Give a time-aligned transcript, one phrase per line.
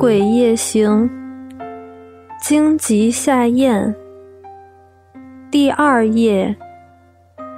[0.00, 1.10] 鬼夜行，
[2.40, 3.94] 荆棘下咽。
[5.50, 6.56] 第二页，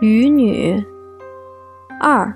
[0.01, 0.75] 渔女
[2.01, 2.35] 二。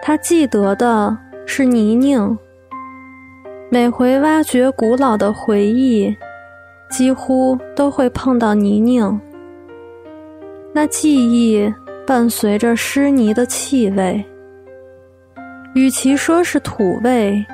[0.00, 2.38] 他记得的是泥泞，
[3.70, 6.16] 每回挖掘古老的回忆，
[6.88, 9.20] 几乎都会碰到泥泞。
[10.72, 11.74] 那记忆
[12.06, 14.24] 伴随着湿泥的气味，
[15.74, 17.44] 与其说是土味，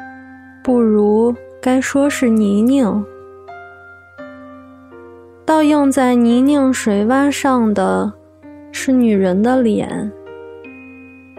[0.63, 3.03] 不如该说是泥泞。
[5.47, 8.13] 倒映在泥泞水洼上的，
[8.73, 10.13] 是女人的脸。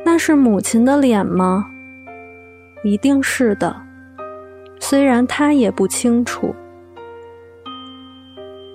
[0.04, 1.64] 那是母亲的脸吗？
[2.84, 3.76] 一定是的，
[4.80, 6.54] 虽然他也不清楚。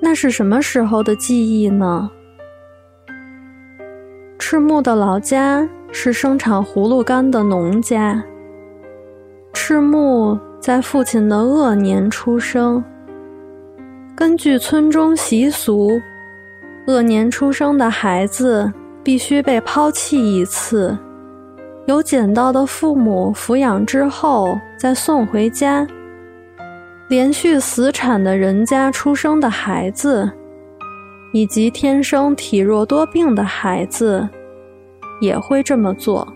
[0.00, 2.08] 那是什么时候的记忆呢？
[4.38, 8.22] 赤木的老家是生产葫芦干的农家。
[9.52, 12.82] 赤木在父亲的恶年出生。
[14.14, 16.00] 根据村中习俗，
[16.86, 20.96] 恶年出生的孩子必须被抛弃一次。
[21.86, 25.86] 由捡到的父母抚养之后再送回家。
[27.08, 30.28] 连续死产的人家出生的孩子，
[31.32, 34.28] 以及天生体弱多病的孩子，
[35.20, 36.26] 也会这么做。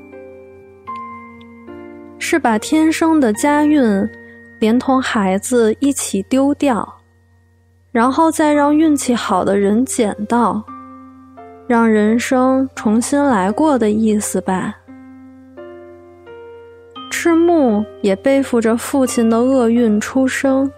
[2.19, 3.83] 是把天生的家运
[4.59, 6.86] 连同孩子一起丢掉，
[7.91, 10.63] 然后再让运气好的人捡到，
[11.67, 14.77] 让人生重新来过的意思吧。
[17.11, 20.70] 赤木也背负着父亲的厄运出生，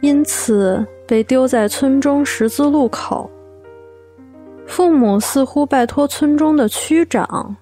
[0.00, 3.30] 因此被丢在村中十字路口。
[4.68, 7.56] 父母似乎拜托村中的区长，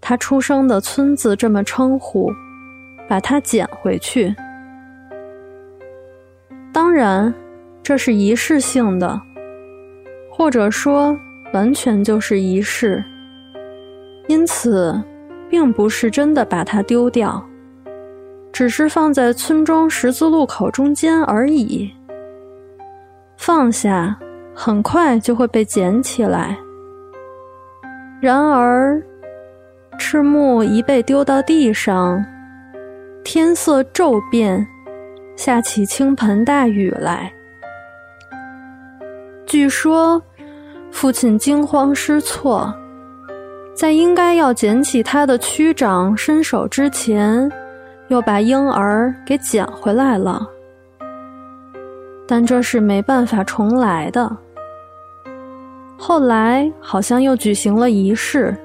[0.00, 2.32] 他出生的村子这么称呼，
[3.06, 4.34] 把他捡回去。
[6.72, 7.34] 当然，
[7.82, 9.20] 这是仪式性的，
[10.30, 11.14] 或者说
[11.52, 13.04] 完全就是仪式。
[14.28, 14.98] 因此。
[15.48, 17.40] 并不是真的把它丢掉，
[18.52, 21.88] 只是放在村中十字路口中间而已。
[23.36, 24.18] 放下，
[24.58, 26.56] 很快就会被捡起来。
[28.22, 29.00] 然而，
[29.98, 32.24] 赤木一被丢到地上，
[33.22, 34.66] 天色骤变，
[35.36, 37.30] 下起倾盆大雨来。
[39.44, 40.20] 据说，
[40.90, 42.74] 父亲惊慌失措。
[43.74, 47.52] 在应该要捡起他的区长伸手之前，
[48.08, 50.48] 又把婴儿给捡回来了。
[52.26, 54.34] 但这是没办法重来的。
[55.98, 58.56] 后来好像又举行了仪式，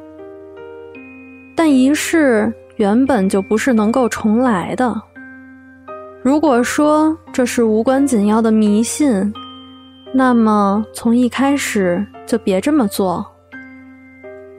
[1.55, 5.01] 但仪式原本就不是能够重来的。
[6.21, 9.33] 如果说这是无关紧要的迷信，
[10.13, 13.25] 那么从一开始就别这么做。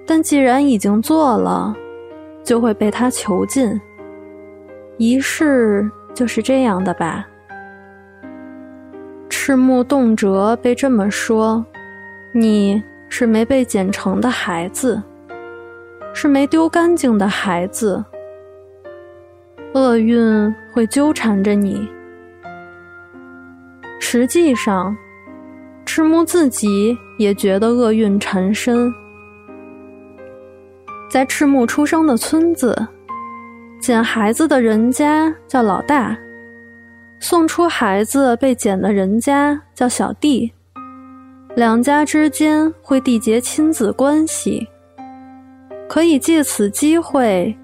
[0.04, 1.76] 但既然已经做了，
[2.42, 3.80] 就会被他囚禁。
[4.98, 7.26] 仪式就是这样的吧？
[9.28, 11.64] 赤木动辄被这么说，
[12.34, 15.02] 你是没被剪成的孩子，
[16.14, 18.02] 是没丢干净的孩子。
[19.74, 21.86] 厄运会纠缠着你。
[24.00, 24.96] 实际上，
[25.84, 28.90] 赤木自己也觉得厄运缠身。
[31.10, 32.88] 在赤木出生的村子，
[33.78, 36.16] 捡孩子的人家叫老大，
[37.20, 40.52] 送出孩子被捡的人家叫小弟，
[41.54, 44.66] 两家之间会缔结亲子关系，
[45.86, 47.54] 可以借此机会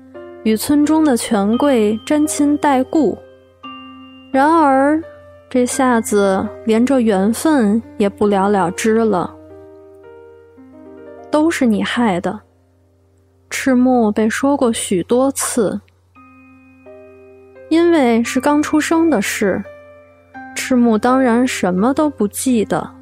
[0.44, 3.16] 与村中的权贵沾亲带故。
[4.30, 5.02] 然而，
[5.48, 9.34] 这下子连这缘分也不了了之了，
[11.30, 12.38] 都是你害的。
[13.48, 15.80] 赤木被说过许多次，
[17.70, 19.64] 因为是刚出生的事，
[20.54, 22.97] 赤木当然什么都不记得。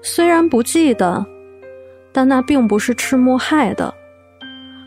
[0.00, 1.24] 虽然不记得，
[2.12, 3.92] 但那并不是赤木害的，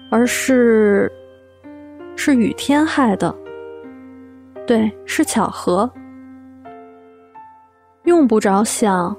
[0.10, 1.12] 而是
[2.16, 3.34] 是雨天害的。
[4.66, 5.92] 对，是巧合，
[8.06, 9.16] 用不着想，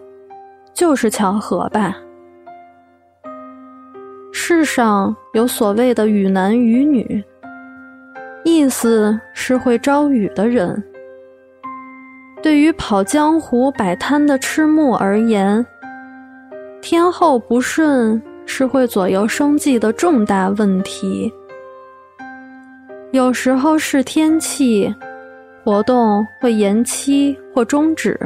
[0.72, 1.96] 就是巧合吧。
[4.32, 7.22] 世上有所谓的雨男雨女，
[8.44, 10.82] 意思是会招雨的人。
[12.42, 15.64] 对于跑江湖摆摊的赤木而言，
[16.82, 21.32] 天后不顺是会左右生计的重大问题。
[23.12, 24.92] 有时候是天气，
[25.62, 28.18] 活动会延期或终止。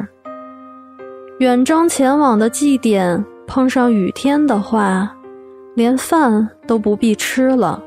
[1.39, 5.15] 远征前往的祭典碰上雨天的话，
[5.75, 7.83] 连饭都不必吃了。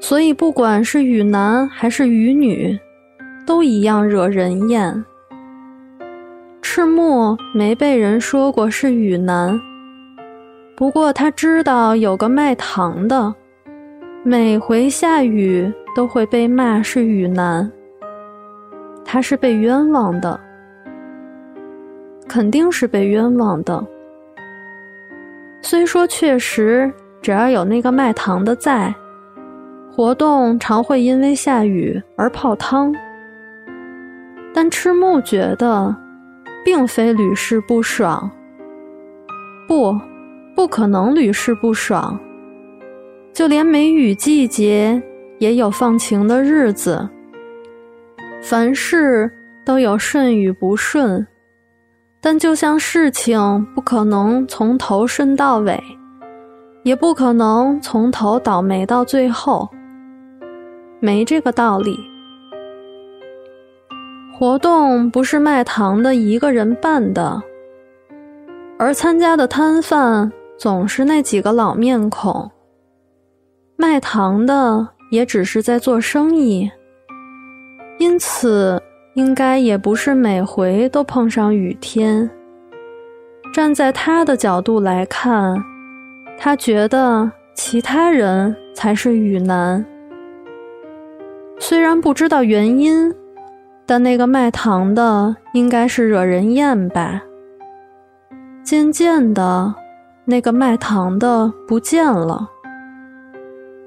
[0.00, 2.78] 所以，不管是雨男还是雨女，
[3.44, 5.04] 都一样惹人厌。
[6.72, 9.60] 赤木没被人说过是雨男，
[10.76, 13.34] 不过他知道有个卖糖的，
[14.22, 17.68] 每回下雨都会被骂是雨男。
[19.04, 20.38] 他是被冤枉的。
[22.28, 23.84] 肯定是被冤枉的。
[25.62, 26.88] 虽说确实，
[27.20, 28.94] 只要有那个卖糖的在，
[29.90, 32.94] 活动常会因为下雨而泡汤。
[34.54, 35.92] 但赤木觉得，
[36.64, 38.30] 并非屡试不爽。
[39.68, 39.98] 不，
[40.56, 42.18] 不可能屡试不爽。
[43.32, 45.00] 就连梅雨季节
[45.38, 47.08] 也有放晴的日子。
[48.42, 49.30] 凡事
[49.64, 51.26] 都有顺与不顺。
[52.22, 55.82] 但就像事情不可能从头顺到尾，
[56.82, 59.66] 也不可能从头倒霉到最后，
[61.00, 62.09] 没这个道理。
[64.40, 67.42] 活动不是卖糖的一个人办的，
[68.78, 72.50] 而参加的摊贩总是那几个老面孔。
[73.76, 76.70] 卖糖的也只是在做生意，
[77.98, 78.82] 因此。
[79.14, 82.30] 应该也不是每回都碰上雨天。
[83.52, 85.60] 站在他的角度来看，
[86.38, 89.84] 他觉得其他人才是雨男。
[91.58, 93.12] 虽然不知道原因，
[93.90, 97.20] 但那个卖糖的应该是惹人厌吧。
[98.62, 99.74] 渐渐的，
[100.24, 102.48] 那个卖糖的不见了，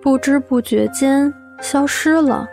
[0.02, 2.46] 不知不觉间消失了。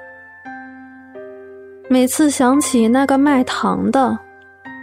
[1.89, 4.17] 每次想起那个卖糖的，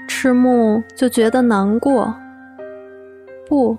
[0.05, 2.13] 赤木就觉得难过。
[3.47, 3.77] 不，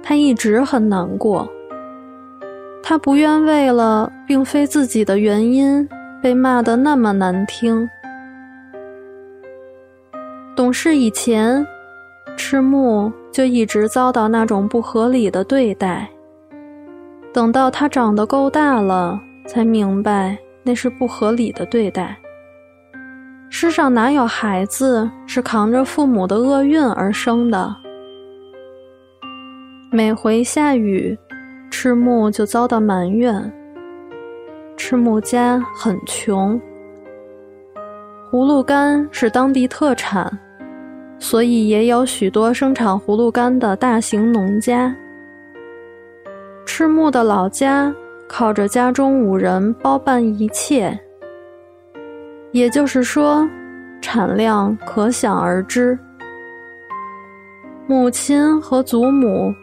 [0.00, 1.44] 他一直很难过。
[2.84, 5.88] 他不愿为了并非自己的原因
[6.22, 7.90] 被骂得那么难听。
[10.62, 11.66] 懂事以前，
[12.36, 16.08] 赤木就一直遭到那种不合理的对待。
[17.34, 22.16] 等到他长得够大了，才明白那是不合理的对待。
[23.50, 27.74] 世上哪有孩子是扛着父母的厄运而生的？
[29.90, 31.18] 每回下雨，
[31.72, 33.52] 赤木就遭到埋怨。
[34.76, 36.60] 赤木家很穷，
[38.30, 40.38] 葫芦干是当地特产，
[41.22, 44.92] 所以也有许多生产葫芦干的大型农家。
[46.66, 47.94] 赤木的老家
[48.28, 50.98] 靠着家中五人包办一切。
[52.50, 53.48] 也就是说，
[54.00, 55.96] 产量可想而知。
[57.86, 59.54] 母亲和祖母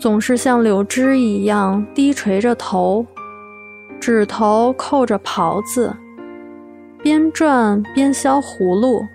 [0.00, 3.06] 总是像柳枝一样低垂着头，
[4.00, 5.94] 指头扣着袍子，
[7.04, 9.06] 边转边削葫芦。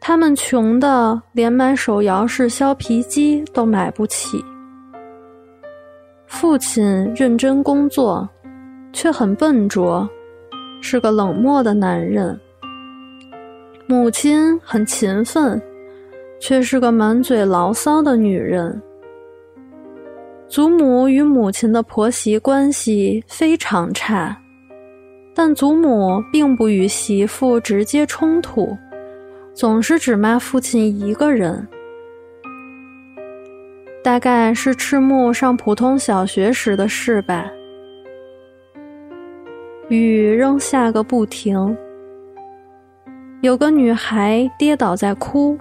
[0.00, 4.42] 他们穷的连买手摇式削皮机都买不起。
[6.26, 8.28] 父亲认真工作，
[8.92, 10.08] 却很笨拙。
[10.82, 12.40] 是个冷漠的男人，
[13.86, 15.60] 母亲很勤奋，
[16.40, 18.80] 却是个满嘴牢骚的女人。
[20.48, 24.34] 祖母与母亲的婆媳关系非常差，
[25.34, 28.74] 但祖母并不与媳妇直接冲突，
[29.52, 31.66] 总是只骂父亲一个人。
[34.02, 37.50] 大概是赤木上普通小学时的事吧。
[39.88, 41.76] 雨仍下个不停。
[43.42, 45.58] 有个女孩跌倒在哭，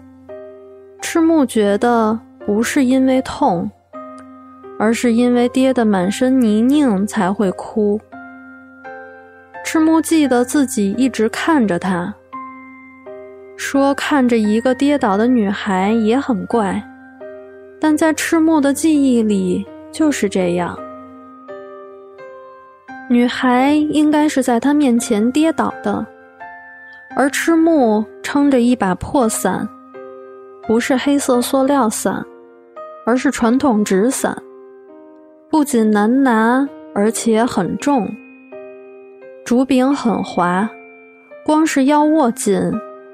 [1.02, 3.70] 赤木觉得不是因为痛，
[4.78, 8.00] 而是因为跌得满身泥泞才会哭。
[9.66, 12.14] 赤木记得自己一直看着她，
[13.60, 16.82] 说看着一个跌倒的女孩也很怪，
[17.78, 20.80] 但在赤木的记忆里就是这样。
[23.10, 26.04] 女孩应该是在他面前跌倒的，
[27.18, 29.68] 而赤木撑着一把破伞，
[30.66, 32.26] 不是黑色塑料伞，
[33.06, 34.42] 而是传统纸伞，
[35.50, 38.10] 不仅难拿，而且很重，
[39.44, 40.70] 竹柄很滑，
[41.46, 42.58] 光是要握紧，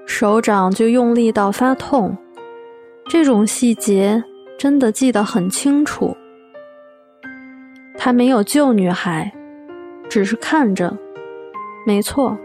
[0.06, 2.16] 手掌就用力到发痛。
[3.08, 4.24] 这种细节
[4.58, 6.16] 真的记得很清楚。
[7.98, 9.32] 他没有救女孩。
[10.08, 10.96] 只是看着。
[11.86, 12.38] 没错，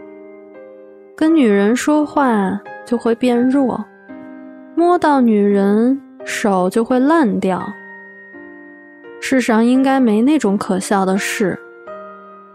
[1.15, 3.85] 跟女人说话就会变弱，
[4.75, 7.63] 摸到女人手就会烂掉。
[9.19, 11.57] 世上应该没那种可笑的事，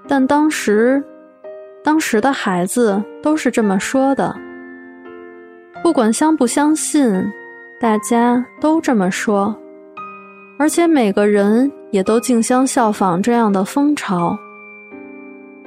[0.09, 1.03] 但当时，
[1.85, 4.37] 当时的孩子都是这么说的。
[5.87, 7.33] 不管相不相信，
[7.79, 9.57] 大家都这么说，
[10.59, 14.37] 而且每个人也都竞相效仿这样的风潮，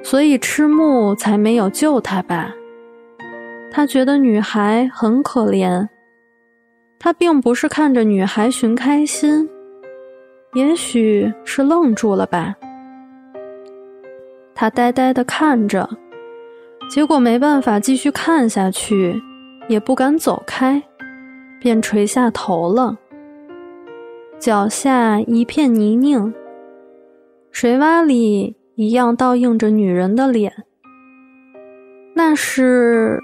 [0.04, 2.54] 所以赤木才没有救他吧？
[3.72, 5.88] 他觉得女孩很可怜，
[7.00, 9.50] 他并不是看着女孩寻开心。
[10.54, 12.54] 也许是愣住了吧，
[14.54, 15.90] 他呆呆的看着，
[16.90, 19.18] 结果没办法继续看下去，
[19.70, 20.82] 也不敢走开，
[21.62, 22.98] 便垂下头了。
[24.40, 26.34] 脚下一片泥泞，
[27.52, 30.52] 水洼里一样倒映着女人的脸。
[32.16, 33.22] 那是，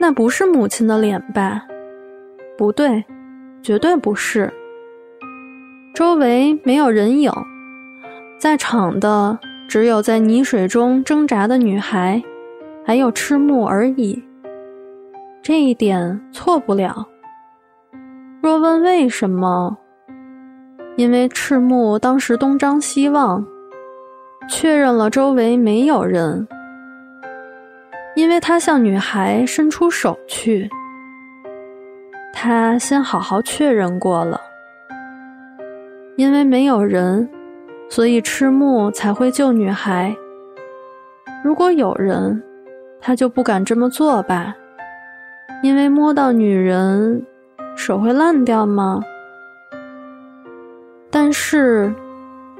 [0.00, 1.62] 那不是母亲的脸吧？
[2.58, 3.04] 不对，
[3.62, 4.52] 绝对不是。
[5.94, 7.30] 周围没有人影，
[8.36, 9.38] 在场的
[9.68, 12.20] 只有在泥水中挣扎的女孩，
[12.84, 14.20] 还有赤木而已。
[15.42, 17.04] 这一点错不了。
[18.40, 19.76] 若问为什么，
[20.96, 23.44] 因为赤木当时东张西望，
[24.48, 26.46] 确认了周围没有人，
[28.14, 30.70] 因为他向女孩伸出手去，
[32.32, 34.40] 他先好好确认过了。
[36.16, 37.28] 因为没有人，
[37.88, 40.14] 所以赤木才会救女孩。
[41.42, 42.40] 如果有人，
[43.00, 44.54] 他就不敢这么做吧？
[45.62, 47.24] 因为摸到女人，
[47.76, 49.00] 手会烂掉吗？
[51.08, 51.94] 但是，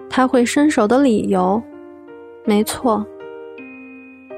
[0.08, 1.60] 他会伸手的理由，
[2.44, 3.04] 没错，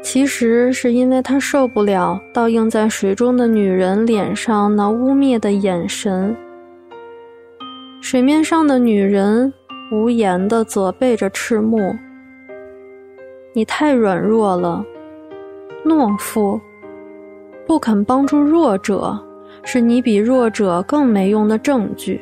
[0.02, 6.34] 其实是因为他受不了倒映在水中的女人脸上那污蔑的眼神。
[8.00, 9.52] 水面上的女人
[9.92, 11.94] 无言的责备着赤木
[13.52, 14.84] ：“你太软弱了，
[15.84, 16.60] 懦夫，
[17.66, 19.18] 不肯帮助弱者，
[19.62, 22.20] 是你比弱者更没用的证据。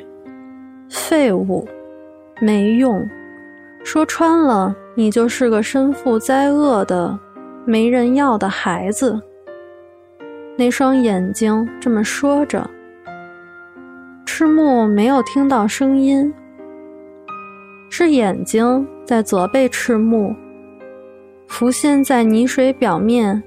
[0.89, 1.67] 废物，
[2.41, 3.09] 没用，
[3.83, 7.19] 说穿了，你就是个身负灾厄的、
[7.65, 9.21] 没人要的孩子。”
[10.57, 12.69] 那双眼睛这么说着。
[14.27, 16.33] 赤木没有听到声音，
[17.91, 20.35] 是眼睛在责备赤木。
[21.49, 23.43] 浮现在泥水表面，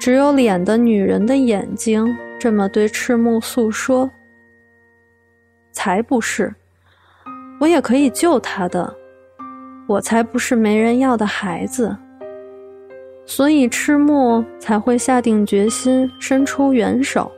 [0.00, 4.10] 只有脸的女人的眼睛这么对赤木诉说。
[5.72, 6.54] 才不是，
[7.60, 8.96] 我也可以救他的，
[9.86, 11.94] 我才不是没人要的孩子。
[13.26, 17.30] 所以赤木才会下定决心伸出援手。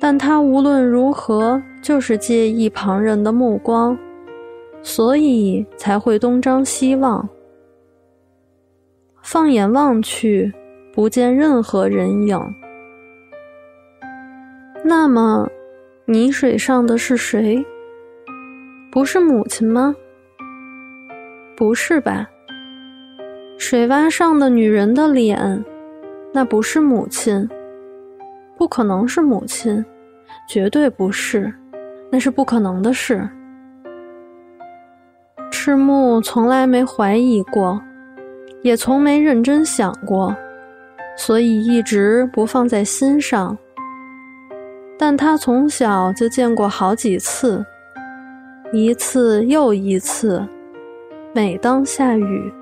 [0.00, 3.96] 但他无论如何就是介意旁人的目光，
[4.82, 7.26] 所以才会东张西望。
[9.22, 10.52] 放眼望去，
[10.94, 12.54] 不见任何人影。
[14.84, 15.50] 那么，
[16.04, 17.66] 泥水上的是谁？
[18.92, 19.92] 不是母亲吗？
[21.56, 22.30] 不是吧？
[23.58, 25.64] 水洼上的女人的脸，
[26.32, 27.48] 那不是母亲，
[28.56, 29.84] 不可能是母亲。
[30.48, 31.52] 绝对不是，
[32.08, 33.28] 那是不可能的事。
[35.50, 37.80] 赤木从来没怀疑过，
[38.62, 40.36] 也从没认真想过，
[41.16, 43.56] 所以一直不放在心上。
[44.98, 47.64] 但他从小就见过好几次，
[48.72, 50.46] 一次又一次，
[51.34, 52.52] 每当下雨。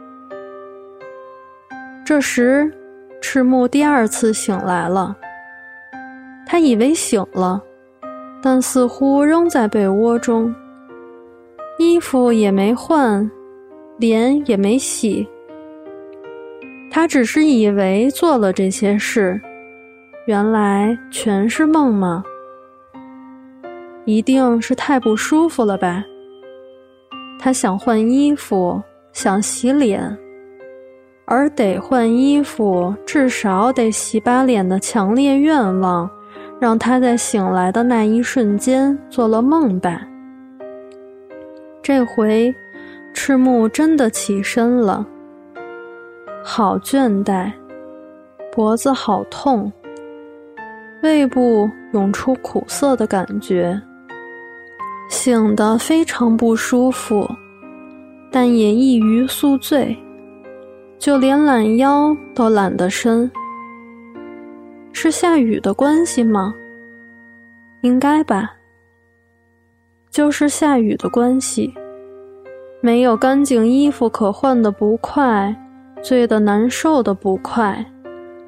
[2.04, 2.72] 这时，
[3.20, 5.16] 赤木第二次醒来了，
[6.46, 7.62] 他以为醒了。
[8.44, 10.52] 但似乎仍在被窝中，
[11.78, 13.30] 衣服也没换，
[13.98, 15.28] 脸也没洗。
[16.94, 19.40] 他只是以为做了这些事，
[20.26, 22.22] 原来全是梦吗？
[24.04, 26.04] 一定是太不舒服了吧？
[27.40, 28.78] 他想换衣服，
[29.14, 30.14] 想洗脸，
[31.24, 36.08] 而得换衣服，至少得洗把脸的强烈愿望。
[36.60, 40.06] 让他在醒来的那一瞬间做了梦吧。
[41.82, 42.54] 这回，
[43.12, 45.04] 赤木真的起身了。
[46.44, 47.52] 好倦怠，
[48.50, 49.72] 脖子好痛，
[51.02, 53.80] 胃部涌出苦涩的感觉，
[55.08, 57.28] 醒得非常不舒服，
[58.30, 59.96] 但也易于宿醉。
[60.98, 63.30] 就连懒腰都懒得伸。
[64.92, 66.54] 是下雨的关系吗？
[67.82, 68.52] 应该吧。
[70.10, 71.72] 就是下雨的关系，
[72.80, 75.54] 没有干净衣服可换的不快，
[76.02, 77.86] 醉得难受的不快，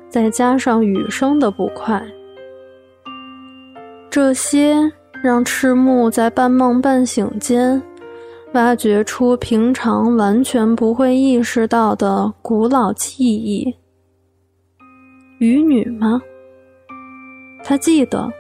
[0.09, 2.05] 再加上雨声的不快，
[4.11, 4.93] 这些
[5.23, 7.81] 让赤木在半梦半醒间，
[8.55, 13.77] 挖掘出平常完全不会意识到的古老记忆。
[15.39, 16.21] 雨女吗？
[17.63, 18.33] 他记得，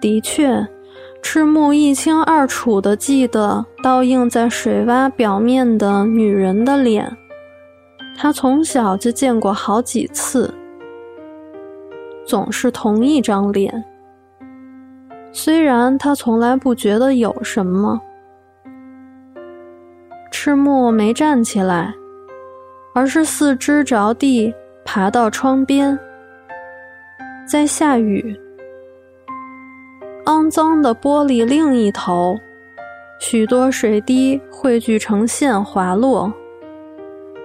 [0.00, 0.66] 的确。
[1.20, 7.16] 赤木一清二楚地记得倒映在水洼表面的女人的脸，
[8.20, 10.52] 他从小就见过好几次，
[12.26, 13.84] 总是同一张脸。
[15.30, 18.00] 虽然他从来不觉得有什么。
[20.32, 21.94] 赤木没站起来，
[22.92, 24.52] 而是四肢着地
[24.84, 25.96] 爬到窗边，
[27.46, 28.36] 在下雨。
[30.24, 32.36] 肮脏的玻璃另一头，
[33.20, 36.32] 许多水滴汇聚成线滑落，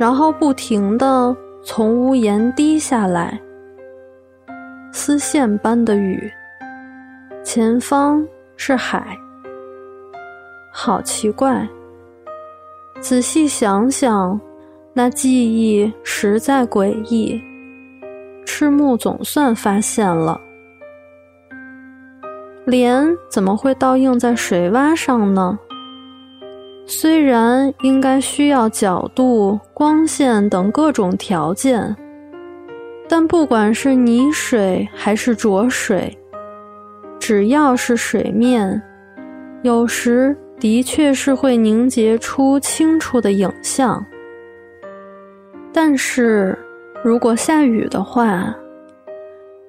[0.03, 1.33] 然后不停地
[1.63, 3.39] 从屋檐滴下来，
[4.91, 6.29] 丝线般的雨。
[7.41, 8.21] 前方
[8.57, 9.17] 是海，
[10.73, 11.65] 好奇怪。
[12.99, 14.37] 仔细想想，
[14.91, 17.41] 那记忆实在诡异。
[18.45, 20.37] 赤木总算发现了。
[22.65, 25.57] 脸怎么会倒映在水洼上呢？
[26.85, 31.95] 虽然应该需要角度、光线等各种条件，
[33.07, 36.15] 但不管是泥水还是浊水，
[37.19, 38.81] 只要是水面，
[39.61, 44.05] 有时的确是会凝结出清楚的影像。
[45.71, 46.57] 但是
[47.03, 48.53] 如果下雨的话，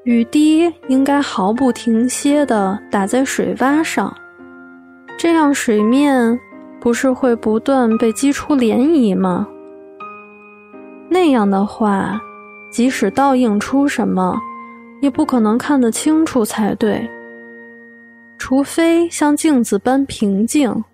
[0.03, 4.15] 雨滴应该毫不停歇地打在水洼上，
[5.17, 6.39] 这样水面
[6.85, 9.49] 不是会不断被激出涟漪吗？
[11.09, 12.21] 那样的话，
[12.71, 14.39] 即使倒映出什么，
[15.01, 17.09] 也不可能看得清楚才对。
[18.37, 20.85] 除非像镜子般平静，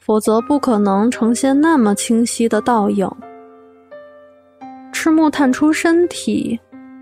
[0.00, 3.08] 否则不可能呈现那么清晰的倒影。
[4.92, 6.58] 赤木探出身体。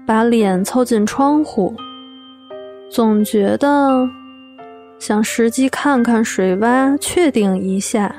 [0.07, 1.73] 把脸凑近窗户，
[2.91, 4.09] 总觉得
[5.01, 8.15] 想实际看看水洼，确定一下。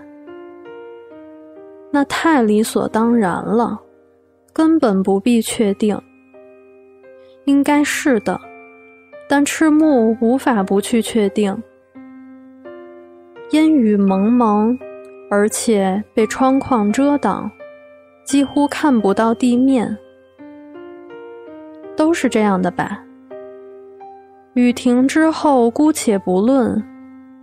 [1.91, 3.79] 那太理所当然了，
[4.51, 6.01] 根本不必确定。
[7.45, 8.41] 应该是的，
[9.29, 11.55] 但赤木无法不去确定。
[13.51, 14.75] 烟雨蒙蒙，
[15.29, 17.49] 而且被窗框遮挡，
[18.23, 19.95] 几乎看不到地面。
[21.95, 23.03] 都是这样的吧。
[24.53, 26.83] 雨停之后，姑且不论，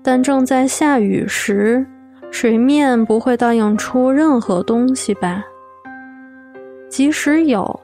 [0.03, 1.87] 但正在下雨时，
[2.31, 5.43] 水面不会倒映出任何东西吧？
[6.91, 7.81] 即使有，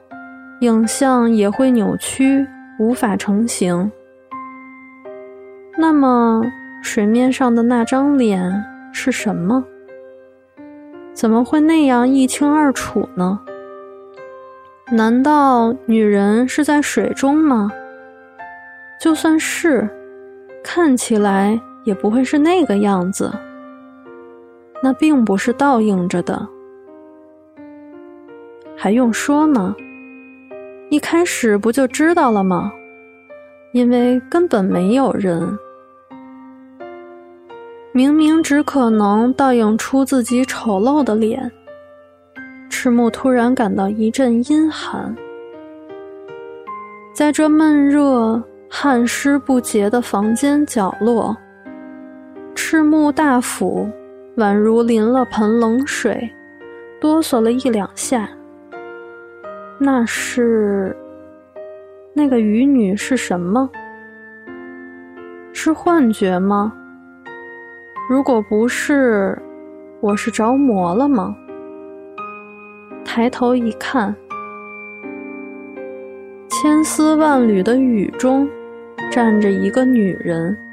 [0.61, 2.45] 影像也会扭曲，
[2.77, 3.91] 无法成形。
[5.75, 6.43] 那么，
[6.83, 9.63] 水面上的那张脸是什么？
[11.13, 13.39] 怎么会那样一清二楚呢？
[14.91, 17.71] 难道女人是在水中吗？
[18.99, 19.87] 就算是，
[20.63, 23.31] 看起来也不会是那个样子。
[24.83, 26.47] 那并不是倒映着的，
[28.77, 29.75] 还用说吗？
[30.89, 32.71] 一开始不就知道了吗？
[33.71, 35.57] 因为根本没有人，
[37.91, 41.51] 明明只可能倒映出自己丑陋的脸。
[42.69, 45.15] 赤木突然感到一阵阴寒，
[47.13, 48.41] 在这闷热、
[48.77, 51.35] 汗湿不洁的房间角落，
[52.53, 53.89] 赤木大斧
[54.35, 56.29] 宛如淋了盆冷水，
[56.99, 58.27] 哆嗦了一两下。
[59.79, 60.93] 那是
[62.13, 63.69] 那个渔女是什么？
[65.53, 66.73] 是幻觉吗？
[68.09, 69.41] 如果不是，
[70.01, 71.33] 我是着魔了吗？
[73.05, 74.13] 抬头一看，
[76.49, 78.45] 千丝万缕的雨中，
[79.15, 80.64] 站着一个女人。